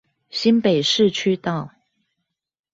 [0.31, 1.69] 新北市區道